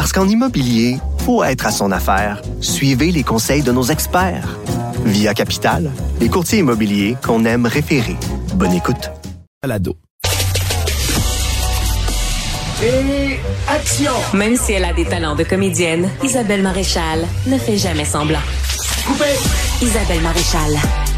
[0.00, 0.96] Parce qu'en immobilier,
[1.26, 2.40] faut être à son affaire.
[2.62, 4.58] Suivez les conseils de nos experts.
[5.04, 8.16] Via Capital, les courtiers immobiliers qu'on aime référer.
[8.54, 9.10] Bonne écoute.
[9.60, 9.98] Balado.
[12.82, 14.12] Et action!
[14.32, 18.40] Même si elle a des talents de comédienne, Isabelle Maréchal ne fait jamais semblant.
[19.06, 19.26] Coupé!
[19.82, 21.09] Isabelle Maréchal.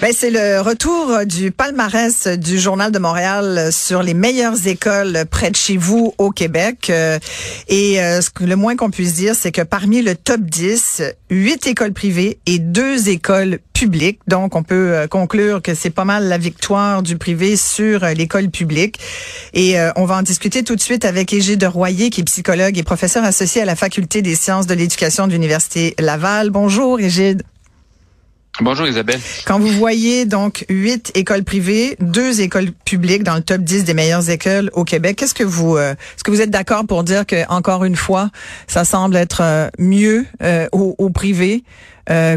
[0.00, 5.50] Ben, c'est le retour du palmarès du Journal de Montréal sur les meilleures écoles près
[5.50, 6.88] de chez vous au Québec.
[6.88, 7.18] Euh,
[7.68, 11.92] et euh, le moins qu'on puisse dire, c'est que parmi le top 10, huit écoles
[11.92, 14.20] privées et deux écoles publiques.
[14.26, 18.48] Donc, on peut euh, conclure que c'est pas mal la victoire du privé sur l'école
[18.48, 18.98] publique.
[19.52, 22.82] Et on va en discuter tout de suite avec Égide Royer, qui est psychologue et
[22.82, 26.48] professeur associé à la Faculté des sciences de l'éducation de l'Université Laval.
[26.48, 27.42] Bonjour, Égide.
[28.62, 29.20] Bonjour Isabelle.
[29.46, 33.94] Quand vous voyez donc huit écoles privées, deux écoles publiques dans le top 10 des
[33.94, 37.24] meilleures écoles au Québec, qu'est-ce que vous euh, est-ce que vous êtes d'accord pour dire
[37.24, 38.28] que encore une fois,
[38.66, 41.64] ça semble être euh, mieux euh, au, au, privé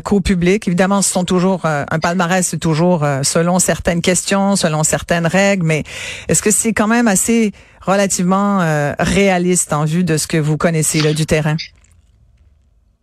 [0.03, 0.67] qu'au public?
[0.67, 5.83] Évidemment, ce sont toujours un palmarès, c'est toujours selon certaines questions, selon certaines règles, mais
[6.27, 8.59] est-ce que c'est quand même assez relativement
[8.99, 11.58] réaliste en vue de ce que vous connaissez là, du terrain?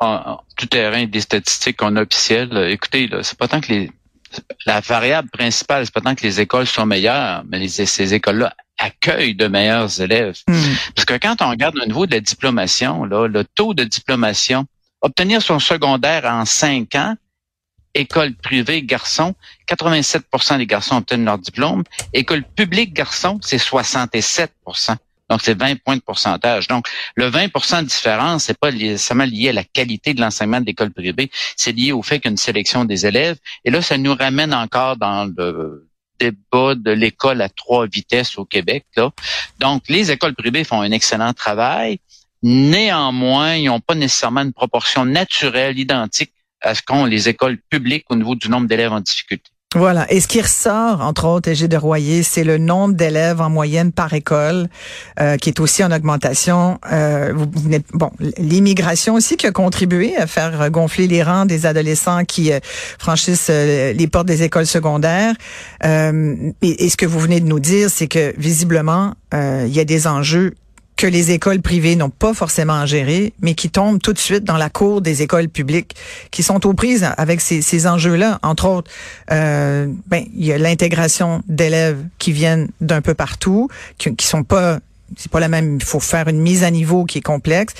[0.00, 3.90] En, tout terrain des statistiques qu'on a officielles, écoutez, là, c'est pas tant que les
[4.66, 8.54] la variable principale, c'est pas tant que les écoles sont meilleures, mais les, ces écoles-là
[8.78, 10.38] accueillent de meilleurs élèves.
[10.46, 10.74] Hmm.
[10.94, 14.66] Parce que quand on regarde au niveau de la diplomation, là, le taux de diplomation,
[15.00, 17.16] obtenir son secondaire en cinq ans,
[17.94, 19.34] école privée garçon,
[19.68, 21.82] 87% des garçons obtiennent leur diplôme.
[22.12, 24.52] École publique garçon, c'est 67
[25.30, 26.66] donc, c'est 20 points de pourcentage.
[26.66, 30.66] Donc, le 20% de différence, c'est pas seulement lié à la qualité de l'enseignement de
[30.66, 33.36] l'école privée, c'est lié au fait qu'il y a une sélection des élèves.
[33.64, 35.88] Et là, ça nous ramène encore dans le
[36.18, 38.84] débat de l'école à trois vitesses au Québec.
[39.60, 42.00] Donc, les écoles privées font un excellent travail.
[42.42, 48.06] Néanmoins, ils n'ont pas nécessairement une proportion naturelle identique à ce qu'ont les écoles publiques
[48.10, 49.49] au niveau du nombre d'élèves en difficulté.
[49.76, 50.12] Voilà.
[50.12, 53.92] Et ce qui ressort, entre autres, Égide de Royer, c'est le nombre d'élèves en moyenne
[53.92, 54.66] par école,
[55.20, 56.80] euh, qui est aussi en augmentation.
[56.90, 57.32] Euh,
[57.92, 62.58] bon, l'immigration aussi qui a contribué à faire gonfler les rangs des adolescents qui euh,
[62.98, 65.34] franchissent les portes des écoles secondaires.
[65.84, 69.84] et, et, ce que vous venez de nous dire, c'est que visiblement, il y a
[69.84, 70.54] des enjeux
[71.00, 74.44] que les écoles privées n'ont pas forcément à gérer, mais qui tombent tout de suite
[74.44, 75.96] dans la cour des écoles publiques,
[76.30, 78.38] qui sont aux prises avec ces, ces enjeux-là.
[78.42, 78.90] Entre autres,
[79.32, 84.42] euh, ben il y a l'intégration d'élèves qui viennent d'un peu partout, qui, qui sont
[84.42, 84.78] pas
[85.16, 85.76] c'est pas la même.
[85.76, 87.72] Il faut faire une mise à niveau qui est complexe.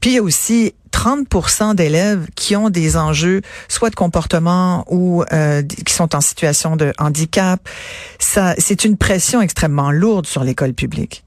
[0.00, 5.24] Puis il y a aussi 30 d'élèves qui ont des enjeux, soit de comportement ou
[5.32, 7.60] euh, qui sont en situation de handicap.
[8.20, 11.24] Ça, c'est une pression extrêmement lourde sur l'école publique.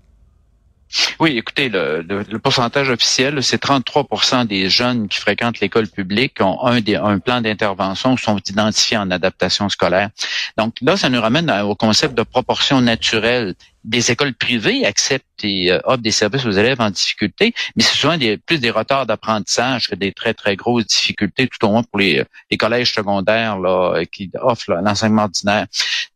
[1.19, 6.79] Oui, écoutez, le, pourcentage officiel, c'est 33% des jeunes qui fréquentent l'école publique ont un,
[7.03, 10.09] un plan d'intervention ou sont identifiés en adaptation scolaire.
[10.57, 15.71] Donc là, ça nous ramène au concept de proportion naturelle des écoles privées acceptent et
[15.71, 19.05] euh, offrent des services aux élèves en difficulté, mais c'est souvent des, plus des retards
[19.05, 22.25] d'apprentissage que des très, très grosses difficultés, tout au moins pour les,
[22.57, 25.65] collèges secondaires là, euh, qui offrent l'enseignement ordinaire.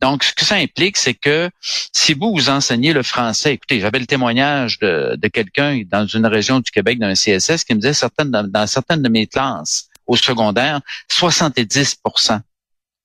[0.01, 3.99] Donc, ce que ça implique, c'est que si vous vous enseignez le français, écoutez, j'avais
[3.99, 7.93] le témoignage de, de quelqu'un dans une région du Québec, d'un CSS, qui me disait
[7.93, 12.01] certaines, dans, dans certaines de mes classes au secondaire, 70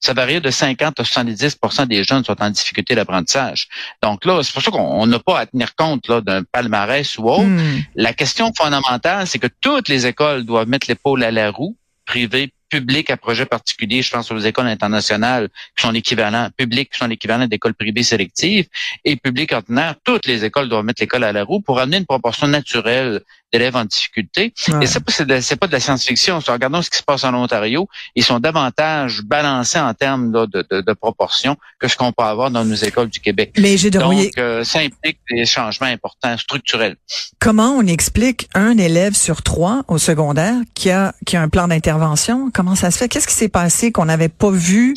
[0.01, 3.69] ça varie de 50 à 70% des jeunes sont en difficulté d'apprentissage.
[4.03, 7.29] Donc là, c'est pour ça qu'on n'a pas à tenir compte là d'un palmarès ou
[7.29, 7.43] autre.
[7.43, 7.83] Hmm.
[7.95, 11.77] La question fondamentale, c'est que toutes les écoles doivent mettre l'épaule à la roue,
[12.07, 16.99] privées, publiques à projet particulier, je pense aux écoles internationales qui sont l'équivalent, publiques qui
[16.99, 18.67] sont l'équivalent d'écoles privées sélectives,
[19.05, 22.07] et publiques ordinaires, toutes les écoles doivent mettre l'école à la roue pour amener une
[22.07, 23.21] proportion naturelle
[23.53, 24.53] d'élèves en difficulté.
[24.81, 25.01] Et ça,
[25.41, 26.39] c'est pas de la science-fiction.
[26.47, 27.89] Regardons ce qui se passe en Ontario.
[28.15, 32.51] Ils sont davantage balancés en termes de, de, de proportion que ce qu'on peut avoir
[32.51, 33.53] dans nos écoles du Québec.
[33.59, 36.97] Mais j'ai Donc, euh, ça implique des changements importants, structurels.
[37.39, 41.69] Comment on explique un élève sur trois au secondaire qui a, qui a un plan
[41.69, 42.51] d'intervention?
[42.53, 43.09] Comment ça se fait?
[43.09, 44.95] Qu'est-ce qui s'est passé qu'on n'avait pas vu?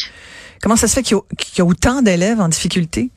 [0.62, 1.18] Comment ça se fait qu'il
[1.58, 3.10] y, a autant d'élèves en difficulté?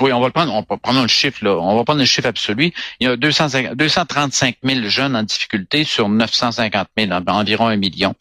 [0.00, 1.56] Oui, on va le prendre, on le chiffre, là.
[1.58, 2.72] On va prendre le chiffre absolu.
[3.00, 8.14] Il y a 200, 235 000 jeunes en difficulté sur 950 000, environ un million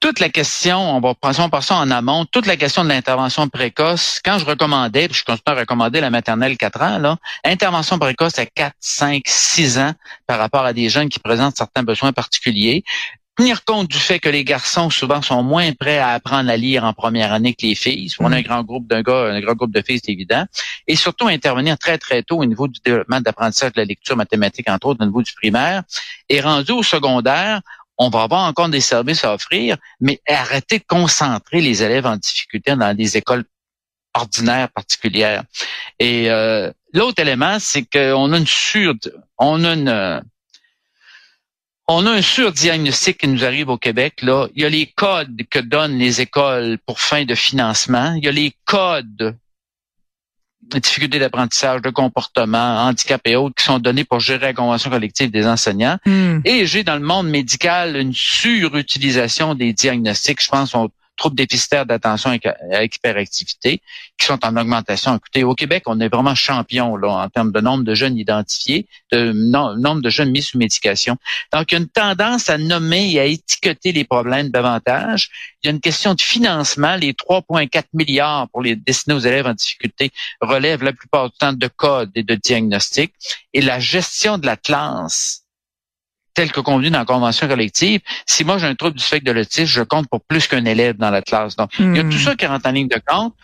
[0.00, 3.48] toute la question, on va passer, on passe en amont, toute la question de l'intervention
[3.48, 7.98] précoce, quand je recommandais, puis je continue à recommander la maternelle 4 ans, là, intervention
[7.98, 9.92] précoce à 4, 5, 6 ans
[10.26, 12.84] par rapport à des jeunes qui présentent certains besoins particuliers
[13.36, 16.84] tenir compte du fait que les garçons souvent sont moins prêts à apprendre à lire
[16.84, 18.08] en première année que les filles.
[18.08, 18.44] Si on a un mm.
[18.44, 20.44] grand groupe d'un gars, un grand groupe de filles, c'est évident.
[20.86, 24.68] Et surtout intervenir très très tôt au niveau du développement d'apprentissage de la lecture mathématique,
[24.70, 25.82] entre autres au niveau du primaire.
[26.28, 27.60] Et rendu au secondaire,
[27.98, 32.16] on va avoir encore des services à offrir, mais arrêter de concentrer les élèves en
[32.16, 33.44] difficulté dans des écoles
[34.14, 35.44] ordinaires particulières.
[35.98, 38.94] Et euh, l'autre élément, c'est qu'on a une sur,
[39.38, 40.22] on a une
[41.88, 44.22] on a un surdiagnostic qui nous arrive au Québec.
[44.22, 44.48] Là.
[44.54, 48.14] Il y a les codes que donnent les écoles pour fin de financement.
[48.14, 49.34] Il y a les codes
[50.68, 54.90] de difficultés d'apprentissage, de comportement, handicap et autres qui sont donnés pour gérer la convention
[54.90, 55.98] collective des enseignants.
[56.04, 56.40] Hmm.
[56.44, 60.42] Et j'ai dans le monde médical une surutilisation des diagnostics.
[60.42, 60.74] Je pense
[61.16, 62.40] troubles déficitaires d'attention et
[62.82, 63.80] hyperactivité
[64.18, 65.16] qui sont en augmentation.
[65.16, 68.86] Écoutez, au Québec, on est vraiment champion là, en termes de nombre de jeunes identifiés,
[69.12, 71.16] de nombre de jeunes mis sous médication.
[71.52, 75.30] Donc, il y a une tendance à nommer et à étiqueter les problèmes davantage.
[75.62, 76.96] Il y a une question de financement.
[76.96, 80.10] Les 3,4 milliards pour les destinés aux élèves en difficulté
[80.40, 83.14] relèvent la plupart du temps de codes et de diagnostics.
[83.54, 85.45] Et la gestion de la classe
[86.36, 89.32] tel que convenu dans la convention collective, si moi j'ai un trouble du spectre de
[89.32, 91.56] l'autisme, je compte pour plus qu'un élève dans la classe.
[91.56, 92.18] Donc, il y a tout hmm.
[92.18, 93.34] ça qui rentre en ligne de compte.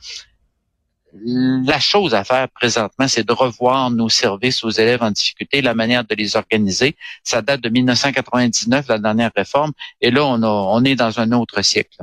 [1.25, 5.75] La chose à faire présentement, c'est de revoir nos services aux élèves en difficulté, la
[5.75, 6.97] manière de les organiser.
[7.23, 11.61] Ça date de 1999, la dernière réforme, et là, on, on est dans un autre
[11.63, 11.99] siècle.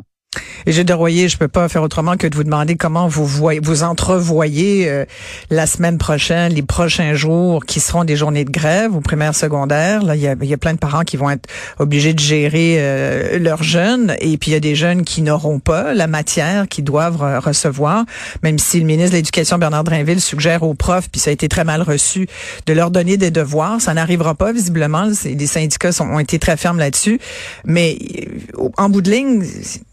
[0.67, 3.59] Et Gilles Royer, je peux pas faire autrement que de vous demander comment vous voyez,
[3.59, 5.05] vous entrevoyez euh,
[5.49, 10.03] la semaine prochaine, les prochains jours qui seront des journées de grève au primaire secondaire.
[10.03, 11.49] Là, il y a, y a, plein de parents qui vont être
[11.79, 15.59] obligés de gérer euh, leurs jeunes, et puis il y a des jeunes qui n'auront
[15.59, 18.05] pas la matière qu'ils doivent recevoir,
[18.43, 21.49] même si le ministre de l'Éducation Bernard Drinville suggère aux profs, puis ça a été
[21.49, 22.27] très mal reçu,
[22.67, 23.81] de leur donner des devoirs.
[23.81, 25.09] Ça n'arrivera pas visiblement.
[25.25, 27.19] Les syndicats sont, ont été très fermes là-dessus,
[27.65, 27.97] mais
[28.59, 29.43] euh, en bout de ligne,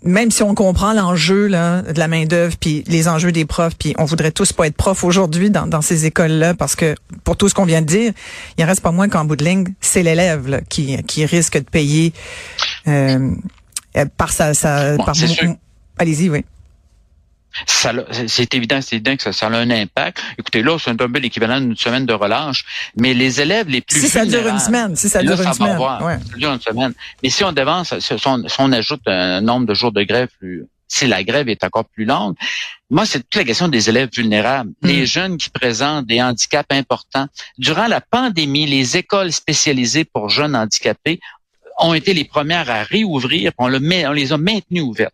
[0.03, 3.45] même même si on comprend l'enjeu là de la main d'œuvre puis les enjeux des
[3.45, 6.75] profs puis on voudrait tous pas être profs aujourd'hui dans, dans ces écoles là parce
[6.75, 8.13] que pour tout ce qu'on vient de dire
[8.59, 11.71] il en reste pas moins qu'en bout de ligne c'est l'élève qui qui risque de
[11.71, 12.13] payer
[12.89, 13.37] euh,
[14.17, 15.15] par sa, sa par
[15.97, 16.45] allez-y oui
[17.67, 20.23] c'est évident, c'est évident que ça, ça, a un impact.
[20.39, 22.65] Écoutez, là, c'est un peu l'équivalent d'une semaine de relâche,
[22.97, 25.79] mais les élèves les plus si ça dure une semaine, si ça dure une semaine,
[25.79, 26.19] ouais.
[26.31, 26.93] ça dure une semaine.
[27.23, 30.29] Mais si on devance, si on, si on ajoute un nombre de jours de grève
[30.39, 32.37] plus, si la grève est encore plus longue,
[32.91, 34.87] moi, c'est toute la question des élèves vulnérables, hmm.
[34.87, 37.27] les jeunes qui présentent des handicaps importants.
[37.59, 41.21] Durant la pandémie, les écoles spécialisées pour jeunes handicapés
[41.79, 45.13] ont été les premières à réouvrir, on, le met, on les a maintenues ouvertes.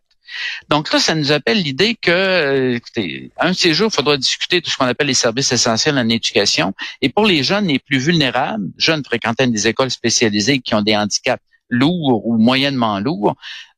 [0.69, 4.17] Donc là, ça nous appelle l'idée que, euh, écoutez, un de ces jours, il faudra
[4.17, 6.75] discuter de ce qu'on appelle les services essentiels en éducation.
[7.01, 10.97] Et pour les jeunes les plus vulnérables, jeunes fréquentant des écoles spécialisées qui ont des
[10.97, 13.35] handicaps lourds ou moyennement lourds,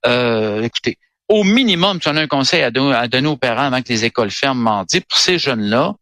[0.07, 0.99] euh, écoutez,
[1.29, 4.31] au minimum, si on a un conseil à donner, aux parents avant que les écoles
[4.31, 5.95] ferment mardi, pour ces jeunes-là,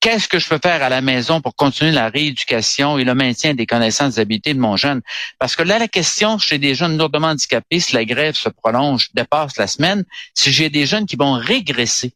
[0.00, 3.54] qu'est-ce que je peux faire à la maison pour continuer la rééducation et le maintien
[3.54, 5.00] des connaissances et habiletés de mon jeune?
[5.38, 9.08] Parce que là, la question chez des jeunes lourdement handicapés, si la grève se prolonge,
[9.14, 12.12] dépasse la semaine, si j'ai des jeunes qui vont régresser,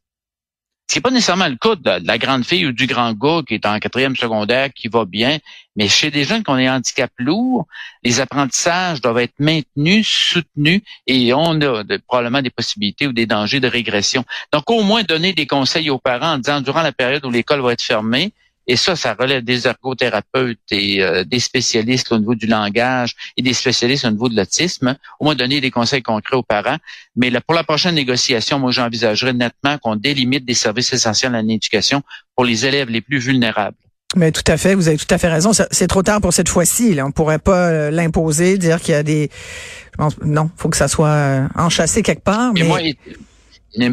[0.92, 3.64] c'est pas nécessairement le cas de la, grande fille ou du grand gars qui est
[3.64, 5.38] en quatrième secondaire, qui va bien,
[5.74, 7.66] mais chez des jeunes qui ont des handicaps lourds,
[8.02, 13.58] les apprentissages doivent être maintenus, soutenus, et on a probablement des possibilités ou des dangers
[13.58, 14.22] de régression.
[14.52, 17.60] Donc, au moins donner des conseils aux parents en disant, durant la période où l'école
[17.60, 18.34] va être fermée,
[18.66, 23.42] et ça, ça relève des ergothérapeutes et euh, des spécialistes au niveau du langage et
[23.42, 24.96] des spécialistes au niveau de l'autisme.
[25.18, 26.78] Au moins donner des conseils concrets aux parents.
[27.16, 31.48] Mais là, pour la prochaine négociation, moi, j'envisagerais nettement qu'on délimite des services essentiels en
[31.48, 32.02] éducation
[32.36, 33.76] pour les élèves les plus vulnérables.
[34.14, 35.52] Mais tout à fait, vous avez tout à fait raison.
[35.70, 36.98] C'est trop tard pour cette fois-ci.
[37.02, 39.30] On pourrait pas euh, l'imposer, dire qu'il y a des.
[39.92, 42.52] Je pense, non, faut que ça soit euh, enchâssé quelque part.
[42.52, 42.94] Mais,
[43.78, 43.90] mais...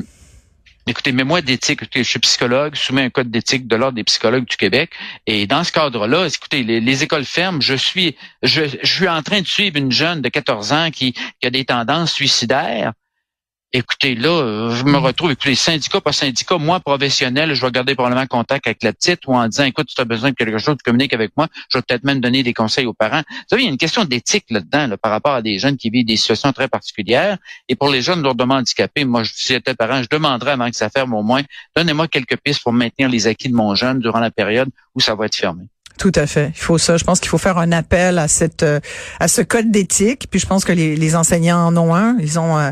[0.90, 4.46] Écoutez, mais moi d'éthique, je suis psychologue, soumets un code d'éthique de l'ordre des psychologues
[4.46, 4.90] du Québec.
[5.28, 7.62] Et dans ce cadre-là, écoutez, les, écoles ferment.
[7.62, 11.46] Je suis, je, suis en train de suivre une jeune de 14 ans qui, qui
[11.46, 12.94] a des tendances suicidaires.
[13.72, 14.96] Écoutez, là, euh, je me mm.
[14.96, 19.28] retrouve, écoutez, syndicat par syndicat, moi, professionnel, je vais garder probablement contact avec la petite
[19.28, 21.48] ou en disant, écoute, si tu as besoin de quelque chose, tu communiques avec moi,
[21.70, 23.22] je vais peut-être même donner des conseils aux parents.
[23.30, 25.92] Vous savez, il y a une question d'éthique là-dedans, par rapport à des jeunes qui
[25.92, 27.38] vivent des situations très particulières.
[27.68, 30.90] Et pour les jeunes lourdement handicapés, moi, si j'étais parent, je demanderais avant que ça
[30.90, 31.44] ferme au moins,
[31.76, 35.14] donnez-moi quelques pistes pour maintenir les acquis de mon jeune durant la période où ça
[35.14, 35.66] va être fermé.
[36.00, 36.54] Tout à fait.
[36.56, 36.96] Il faut ça.
[36.96, 38.80] Je pense qu'il faut faire un appel à cette euh,
[39.20, 40.28] à ce code d'éthique.
[40.32, 42.16] Puis je pense que les, les enseignants en ont un.
[42.20, 42.72] Ils ont euh,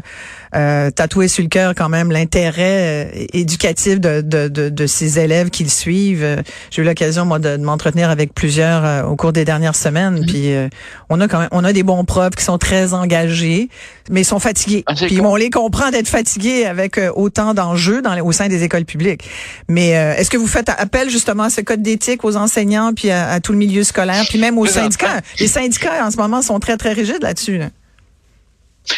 [0.55, 5.19] euh, tatoué sur le cœur quand même l'intérêt euh, éducatif de, de, de, de, ces
[5.19, 6.23] élèves qu'ils suivent.
[6.23, 10.21] Euh, j'ai eu l'occasion moi de, m'entretenir avec plusieurs au cours des dernières semaines.
[10.21, 10.27] Mm-hmm.
[10.27, 10.71] Puis
[11.09, 13.69] on a quand même on a des bons profs qui sont très engagés,
[14.09, 14.83] mais ils sont fatigués.
[14.85, 18.85] Ah, puis on les comprend d'être fatigués avec autant d'enjeux dans au sein des écoles
[18.85, 19.29] publiques.
[19.67, 23.39] Mais est-ce que vous faites appel justement à ce code d'éthique aux enseignants puis à,
[23.39, 25.21] tout le milieu scolaire, puis même aux syndicats?
[25.39, 27.57] Les syndicats en ce moment sont très très rigides là-dessus.
[27.57, 27.73] là dessus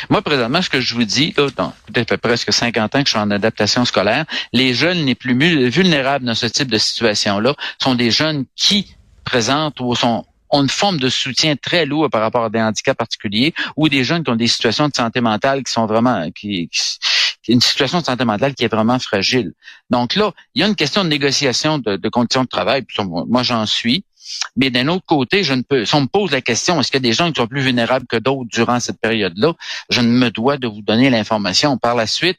[0.09, 3.11] moi, présentement, ce que je vous dis, là, dans, peut-être presque 50 ans que je
[3.11, 7.95] suis en adaptation scolaire, les jeunes les plus vulnérables dans ce type de situation-là sont
[7.95, 12.49] des jeunes qui présentent ou ont une forme de soutien très lourd par rapport à
[12.49, 15.85] des handicaps particuliers ou des jeunes qui ont des situations de santé mentale qui sont
[15.85, 16.69] vraiment qui,
[17.47, 19.53] une situation de santé mentale qui est vraiment fragile.
[19.89, 22.85] Donc là, il y a une question de négociation de, de conditions de travail.
[23.27, 24.03] Moi, j'en suis.
[24.55, 27.03] Mais d'un autre côté, je ne peux, si on me pose la question, est-ce qu'il
[27.03, 29.53] y a des gens qui sont plus vulnérables que d'autres durant cette période-là,
[29.89, 31.77] je ne me dois de vous donner l'information.
[31.77, 32.37] Par la suite,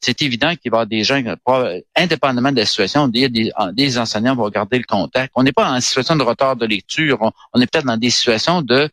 [0.00, 1.22] c'est évident qu'il va y avoir des gens,
[1.96, 5.32] indépendamment de la situation, des, des, enseignants vont garder le contact.
[5.34, 8.62] On n'est pas en situation de retard de lecture, on est peut-être dans des situations
[8.62, 8.88] de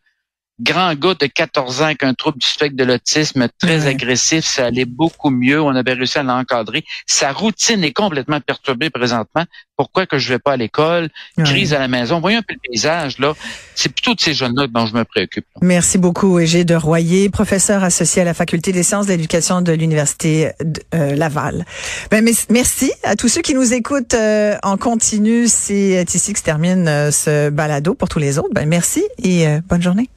[0.59, 4.65] grand gars de 14 ans avec un trouble du spectre de l'autisme très agressif, ça
[4.65, 5.61] allait beaucoup mieux.
[5.61, 6.83] On avait réussi à l'encadrer.
[7.05, 9.45] Sa routine est complètement perturbée présentement.
[9.77, 11.09] Pourquoi que je vais pas à l'école?
[11.37, 12.19] Crise à la maison.
[12.19, 13.33] Voyez un peu le paysage, là.
[13.75, 15.45] C'est plutôt de ces jeunes-là dont je me préoccupe.
[15.61, 19.71] Merci beaucoup, Égé de Royer, professeur associé à la Faculté des sciences de l'éducation de
[19.71, 20.51] l'Université
[20.93, 21.65] euh, Laval.
[22.11, 25.47] Ben, merci à tous ceux qui nous écoutent euh, en continu.
[25.47, 28.53] C'est ici que se termine euh, ce balado pour tous les autres.
[28.53, 30.09] Ben, merci et bonne journée.